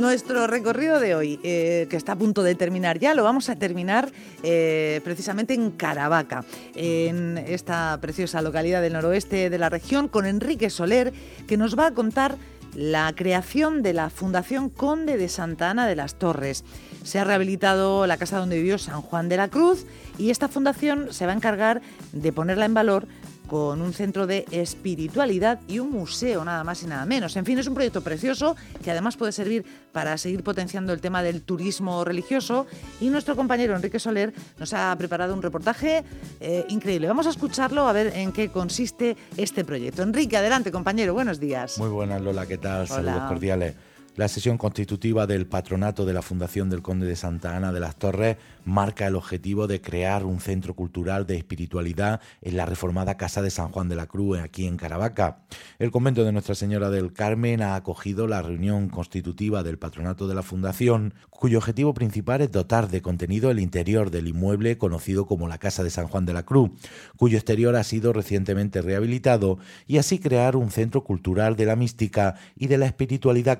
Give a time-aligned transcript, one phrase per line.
[0.00, 3.56] Nuestro recorrido de hoy, eh, que está a punto de terminar ya, lo vamos a
[3.56, 4.10] terminar
[4.42, 6.42] eh, precisamente en Caravaca,
[6.74, 11.12] en esta preciosa localidad del noroeste de la región, con Enrique Soler,
[11.46, 12.38] que nos va a contar
[12.74, 16.64] la creación de la Fundación Conde de Santa Ana de las Torres.
[17.04, 19.84] Se ha rehabilitado la casa donde vivió San Juan de la Cruz
[20.16, 21.82] y esta fundación se va a encargar
[22.12, 23.06] de ponerla en valor
[23.50, 27.34] con un centro de espiritualidad y un museo, nada más y nada menos.
[27.34, 31.20] En fin, es un proyecto precioso que además puede servir para seguir potenciando el tema
[31.20, 32.68] del turismo religioso
[33.00, 36.04] y nuestro compañero Enrique Soler nos ha preparado un reportaje
[36.38, 37.08] eh, increíble.
[37.08, 40.04] Vamos a escucharlo a ver en qué consiste este proyecto.
[40.04, 41.76] Enrique, adelante compañero, buenos días.
[41.78, 42.86] Muy buenas Lola, ¿qué tal?
[42.86, 43.74] Saludos cordiales.
[44.16, 47.94] La sesión constitutiva del patronato de la Fundación del Conde de Santa Ana de las
[47.94, 53.40] Torres marca el objetivo de crear un centro cultural de espiritualidad en la reformada Casa
[53.40, 55.38] de San Juan de la Cruz, aquí en Caravaca.
[55.78, 60.34] El convento de Nuestra Señora del Carmen ha acogido la reunión constitutiva del patronato de
[60.34, 65.46] la Fundación, cuyo objetivo principal es dotar de contenido el interior del inmueble conocido como
[65.46, 66.72] la Casa de San Juan de la Cruz,
[67.16, 72.34] cuyo exterior ha sido recientemente rehabilitado, y así crear un centro cultural de la mística
[72.56, 73.58] y de la espiritualidad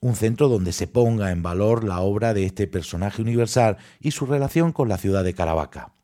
[0.00, 4.26] un centro donde se ponga en valor la obra de este personaje universal y su
[4.26, 5.95] relación con la ciudad de Caravaca.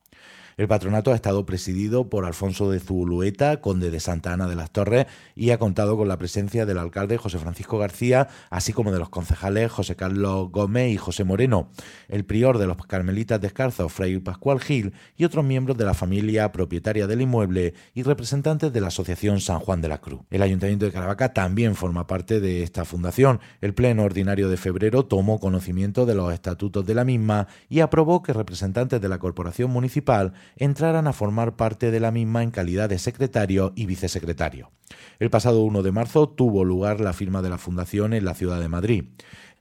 [0.63, 4.71] El patronato ha estado presidido por Alfonso de Zulueta, conde de Santa Ana de las
[4.71, 9.01] Torres, y ha contado con la presencia del alcalde José Francisco García, así como de
[9.01, 11.69] los concejales José Carlos Gómez y José Moreno,
[12.07, 16.53] el prior de los carmelitas descalzos Fray Pascual Gil y otros miembros de la familia
[16.53, 20.21] propietaria del inmueble y representantes de la Asociación San Juan de la Cruz.
[20.31, 23.41] El Ayuntamiento de Caravaca también forma parte de esta fundación.
[23.61, 28.23] El Pleno Ordinario de febrero tomó conocimiento de los estatutos de la misma y aprobó
[28.23, 32.89] que representantes de la Corporación Municipal entraran a formar parte de la misma en calidad
[32.89, 34.71] de secretario y vicesecretario.
[35.19, 38.61] El pasado 1 de marzo tuvo lugar la firma de la fundación en la ciudad
[38.61, 39.05] de Madrid.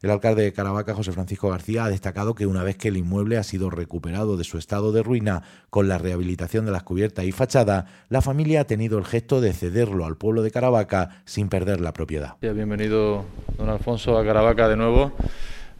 [0.01, 3.37] El alcalde de Caravaca, José Francisco García, ha destacado que una vez que el inmueble
[3.37, 7.31] ha sido recuperado de su estado de ruina con la rehabilitación de las cubiertas y
[7.31, 11.81] fachada, la familia ha tenido el gesto de cederlo al pueblo de Caravaca sin perder
[11.81, 12.33] la propiedad.
[12.41, 13.25] Bienvenido,
[13.59, 15.11] don Alfonso, a Caravaca de nuevo,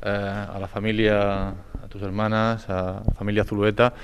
[0.03, 3.95] eh, a la familia, a tus hermanas, a la familia Zulueta.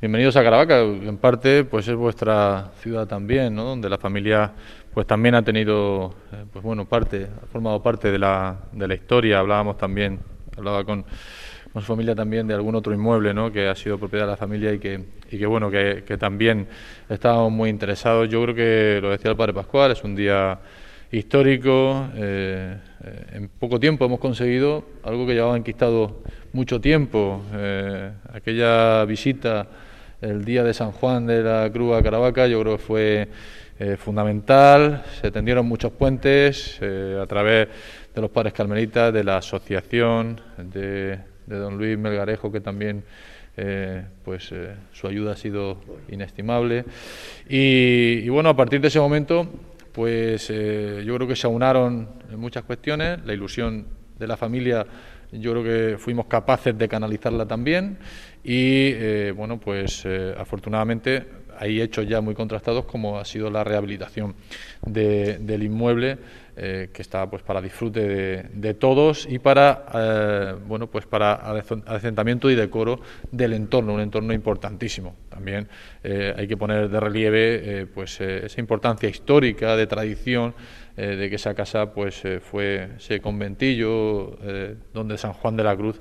[0.00, 3.64] Bienvenidos a Caravaca, en parte pues es vuestra ciudad también, ¿no?
[3.64, 4.50] donde la familia
[4.94, 8.94] pues también ha tenido eh, pues bueno parte, ha formado parte de la, de la
[8.94, 10.18] historia, hablábamos también,
[10.56, 11.04] hablaba con,
[11.70, 13.52] con, su familia también de algún otro inmueble ¿no?
[13.52, 16.66] que ha sido propiedad de la familia y que, y que bueno, que, también
[17.10, 18.26] estábamos muy interesados.
[18.30, 20.60] Yo creo que lo decía el padre Pascual, es un día
[21.12, 22.08] histórico.
[22.14, 22.74] Eh,
[23.04, 26.22] eh, en poco tiempo hemos conseguido algo que llevaba enquistado
[26.54, 27.42] mucho tiempo.
[28.32, 29.68] aquella visita
[30.20, 33.28] el día de San Juan de la Cruz a Caravaca, yo creo que fue
[33.78, 35.02] eh, fundamental.
[35.20, 37.68] Se tendieron muchos puentes eh, a través
[38.14, 43.02] de los padres carmelitas, de la asociación, de, don Luis Melgarejo, que también
[43.56, 44.52] eh, pues
[44.92, 45.78] su ayuda ha sido
[46.10, 46.84] inestimable.
[47.48, 49.48] Y, y, bueno, a partir de ese momento,
[49.92, 53.86] pues yo creo que se aunaron muchas cuestiones, la ilusión
[54.18, 54.86] de la familia
[55.32, 57.98] yo creo que fuimos capaces de canalizarla también
[58.42, 61.26] y eh, bueno, pues eh, afortunadamente
[61.58, 64.34] hay hechos ya muy contrastados como ha sido la rehabilitación
[64.86, 66.16] del inmueble
[66.56, 72.54] eh, que está pues para disfrute de, todos y para bueno pues para adecentamiento y
[72.54, 75.16] decoro del entorno un entorno importantísimo.
[75.28, 75.68] También
[76.02, 80.54] hay que poner de relieve pues esa importancia histórica de tradición
[80.96, 84.38] de que esa casa pues fue ese conventillo
[84.94, 86.00] donde San Juan de la Cruz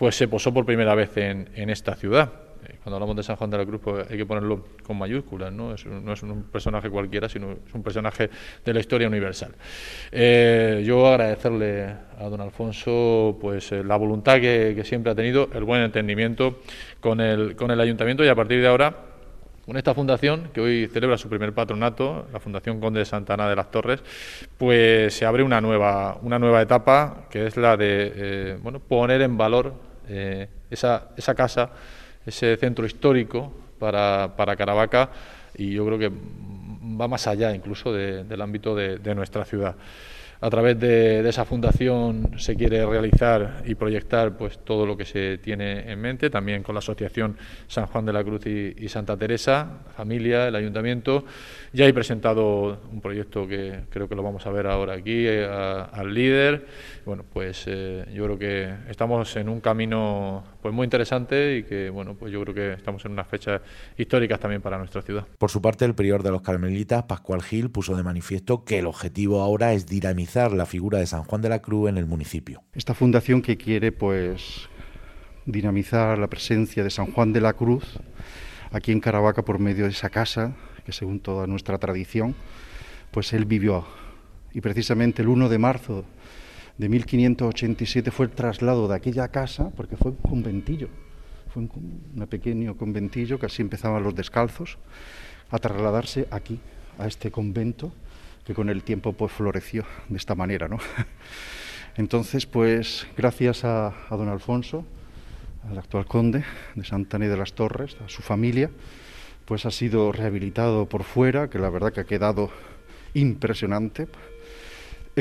[0.00, 2.32] pues se posó por primera vez en, esta ciudad.
[2.66, 5.52] Eh, cuando hablamos de San Juan de la Cruz, pues hay que ponerlo con mayúsculas,
[5.52, 5.74] ¿no?
[5.74, 8.30] Es, no es un personaje cualquiera, sino es un personaje
[8.64, 9.52] de la historia universal.
[10.10, 11.84] Eh, yo agradecerle
[12.18, 16.60] a don Alfonso pues eh, la voluntad que, que, siempre ha tenido, el buen entendimiento
[16.98, 18.96] con el, con el ayuntamiento y a partir de ahora
[19.66, 23.54] con esta fundación, que hoy celebra su primer patronato, la Fundación Conde de Santana de
[23.54, 24.02] las Torres,
[24.56, 29.36] pues se abre una nueva, una nueva etapa, que es la de bueno, poner en
[29.36, 31.70] valor eh, esa, esa, casa,
[32.26, 35.10] ese centro histórico para, para, Caravaca
[35.56, 36.10] y yo creo que
[37.00, 39.76] va más allá incluso del ámbito de, nuestra ciudad.
[40.42, 45.36] A través de, esa fundación se quiere realizar y proyectar pues todo lo que se
[45.36, 49.80] tiene en mente, también con la Asociación San Juan de la Cruz y, Santa Teresa,
[49.94, 51.24] familia, el ayuntamiento.
[51.74, 56.14] Ya he presentado un proyecto que creo que lo vamos a ver ahora aquí al
[56.14, 56.66] líder
[57.10, 61.90] bueno, pues eh, yo creo que estamos en un camino pues muy interesante y que
[61.90, 63.60] bueno, pues yo creo que estamos en unas fechas
[63.96, 65.26] históricas también para nuestra ciudad.
[65.38, 68.86] Por su parte, el prior de los carmelitas, Pascual Gil, puso de manifiesto que el
[68.86, 72.62] objetivo ahora es dinamizar la figura de San Juan de la Cruz en el municipio.
[72.74, 74.68] Esta fundación que quiere pues
[75.46, 77.98] dinamizar la presencia de San Juan de la Cruz
[78.70, 80.54] aquí en Caravaca por medio de esa casa
[80.84, 82.34] que según toda nuestra tradición,
[83.10, 83.86] pues él vivió.
[84.52, 86.04] Y precisamente el 1 de marzo
[86.80, 90.88] de 1587 fue el traslado de aquella casa, porque fue un conventillo,
[91.52, 94.78] fue un, pequeño conventillo que así empezaban los descalzos,
[95.50, 96.58] a trasladarse aquí,
[96.98, 97.92] a este convento,
[98.46, 100.78] que con el tiempo pues floreció de esta manera, ¿no?
[101.98, 104.86] Entonces, pues gracias a, don Alfonso,
[105.68, 106.44] al actual conde
[106.76, 108.70] de Santana y de las Torres, a su familia,
[109.44, 112.48] pues ha sido rehabilitado por fuera, que la verdad que ha quedado
[113.12, 114.08] impresionante.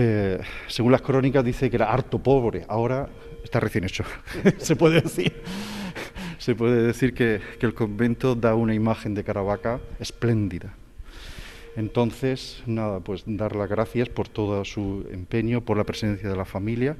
[0.01, 3.09] Eh, según las crónicas dice que era harto pobre, ahora
[3.43, 4.05] está recién hecho,
[4.57, 5.33] se puede decir.
[6.37, 10.73] Se puede decir que, el convento da una imagen de Caravaca espléndida.
[11.75, 16.45] Entonces, nada, pues dar las gracias por todo su empeño, por la presencia de la
[16.45, 16.95] familia,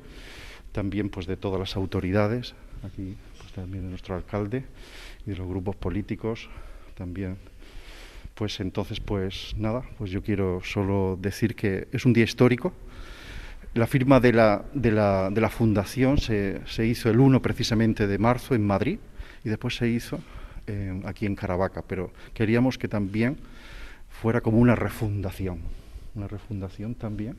[0.73, 2.53] también pues de todas las autoridades,
[2.83, 4.65] aquí pues también de nuestro alcalde
[5.25, 6.49] y de los grupos políticos,
[6.95, 7.37] también.
[8.35, 12.73] Pues entonces, pues nada, pues yo quiero solo decir que es un día histórico.
[13.73, 18.07] La firma de la, de la, de la fundación se, se, hizo el 1 precisamente
[18.07, 18.97] de marzo en Madrid
[19.43, 20.19] y después se hizo
[20.65, 23.37] eh, aquí en Caravaca, pero queríamos que también
[24.09, 25.59] fuera como una refundación,
[26.19, 27.35] una refundación también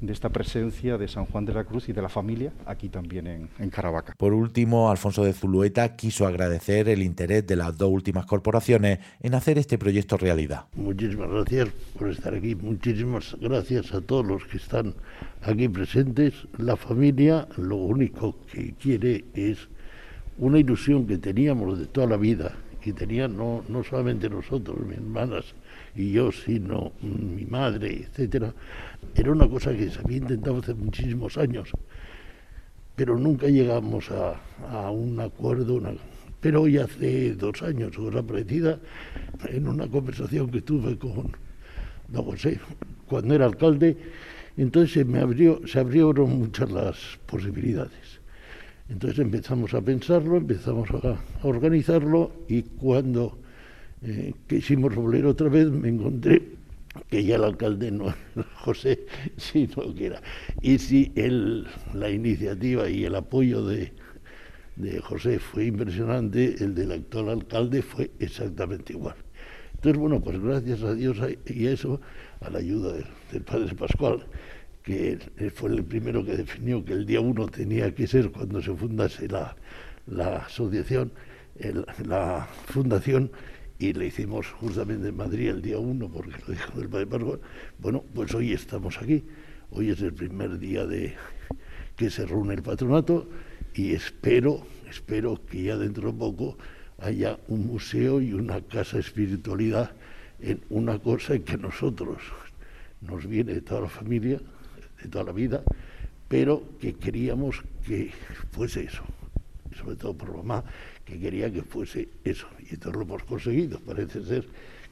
[0.00, 3.48] de esta presencia de San Juan de la Cruz y de la familia aquí también
[3.58, 4.14] en, Caravaca.
[4.16, 9.34] Por último, Alfonso de Zulueta quiso agradecer el interés de las dos últimas corporaciones en
[9.34, 10.66] hacer este proyecto realidad.
[10.76, 11.68] Muchísimas gracias
[11.98, 14.94] por estar aquí, muchísimas gracias a todos los que están
[15.42, 16.34] aquí presentes.
[16.56, 19.68] La familia lo único que quiere es
[20.38, 22.52] una ilusión que teníamos de toda la vida
[22.84, 25.54] y tenía no, no solamente nosotros, mis hermanas
[25.96, 28.52] y yo, sino mi madre, etcétera,
[29.14, 31.70] era una cosa que se había intentado hace muchísimos años,
[32.96, 35.80] pero nunca llegamos a, un acuerdo.
[36.40, 38.78] Pero hoy hace dos años, cosa parecida,
[39.48, 41.32] en una conversación que tuve con
[42.08, 42.60] don José,
[43.06, 43.96] cuando era alcalde,
[44.56, 48.20] entonces se, me abrió, se abrieron muchas las posibilidades.
[48.88, 53.38] Entonces empezamos a pensarlo, empezamos a, organizarlo y cuando
[54.04, 56.42] eh, quisimos volver otra vez me encontré
[57.10, 58.16] que ya el alcalde no era
[58.56, 59.06] José,
[59.36, 60.22] sino que era.
[60.62, 63.92] Y si el, la iniciativa y el apoyo de,
[64.76, 69.16] de José fue impresionante, el del actual alcalde fue exactamente igual.
[69.74, 72.00] Entonces, bueno, pues gracias a Dios y eso,
[72.40, 72.94] a la ayuda
[73.30, 74.24] del, padre Pascual,
[74.82, 75.18] que
[75.54, 79.28] fue el primero que definió que el día uno tenía que ser cuando se fundase
[79.28, 79.56] la,
[80.06, 81.12] la asociación,
[82.06, 83.30] la fundación,
[83.84, 87.40] y le hicimos justamente en Madrid el día uno, porque lo dijo el padre Pascual.
[87.78, 89.22] Bueno, pues hoy estamos aquí.
[89.72, 91.14] Hoy es el primer día de
[91.94, 93.28] que se reúne el patronato
[93.74, 96.56] y espero, espero que ya dentro de poco
[96.98, 99.90] haya un museo y una casa espiritualidad
[100.40, 102.22] en una cosa que nosotros
[103.02, 104.40] nos viene de toda la familia,
[105.02, 105.62] de toda la vida,
[106.28, 108.12] pero que queríamos que
[108.50, 109.04] fuese eso,
[109.76, 110.64] sobre todo por mamá,
[111.04, 112.46] que quería que fuese eso.
[112.58, 113.78] Y esto lo hemos conseguido.
[113.80, 114.46] Parece ser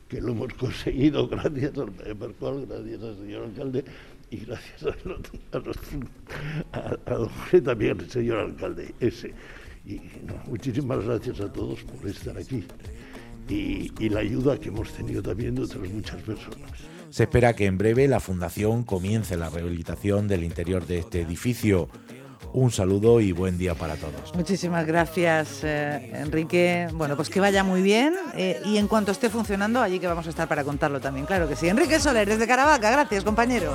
[0.08, 3.84] que lo hemos conseguido gracias al Pascual, gracias al señor alcalde
[4.30, 4.94] y gracias a,
[7.12, 9.32] a, don José también, el señor alcalde ese.
[9.84, 10.00] Y
[10.46, 12.64] muchísimas gracias a todos por estar aquí
[13.48, 16.70] y, y la ayuda que hemos tenido también de otras muchas personas.
[17.10, 21.88] Se espera que en breve la Fundación comience la rehabilitación del interior de este edificio.
[22.54, 24.34] Un saludo y buen día para todos.
[24.34, 26.86] Muchísimas gracias, eh, Enrique.
[26.92, 30.26] Bueno, pues que vaya muy bien eh, y en cuanto esté funcionando, allí que vamos
[30.26, 31.24] a estar para contarlo también.
[31.24, 31.68] Claro que sí.
[31.68, 32.90] Enrique Soler, desde Caravaca.
[32.90, 33.72] Gracias, compañero.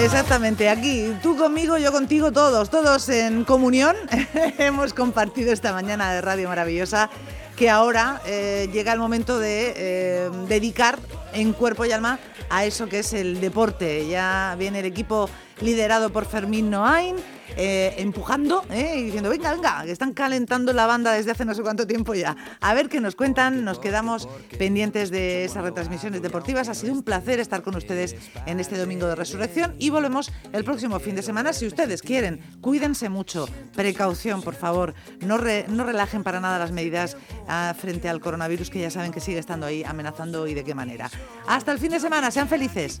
[0.00, 3.96] Exactamente, aquí tú conmigo, yo contigo, todos, todos en comunión.
[4.58, 7.10] Hemos compartido esta mañana de Radio Maravillosa
[7.56, 10.98] que ahora eh, llega el momento de dedicar
[11.32, 12.18] en cuerpo y alma
[12.48, 14.08] a eso que es el deporte.
[14.08, 15.28] Ya viene el equipo
[15.60, 17.16] liderado por Fermín Noain
[17.56, 21.54] eh, empujando eh, y diciendo, venga, venga, que están calentando la banda desde hace no
[21.54, 22.36] sé cuánto tiempo ya.
[22.60, 26.68] A ver qué nos cuentan, nos quedamos pendientes de esas retransmisiones deportivas.
[26.68, 28.14] Ha sido un placer estar con ustedes
[28.46, 31.52] en este domingo de resurrección y volvemos el próximo fin de semana.
[31.52, 37.16] Si ustedes quieren, cuídense mucho, precaución, por favor, no, no relajen para nada las medidas
[37.48, 40.74] ah, frente al coronavirus que ya saben que sigue estando ahí amenazando y de qué
[40.74, 41.10] manera.
[41.46, 43.00] Hasta el fin de semana, sean felices.